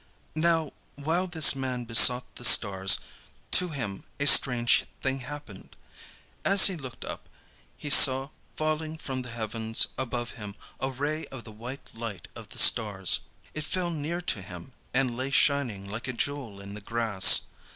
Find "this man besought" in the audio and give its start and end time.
1.27-2.33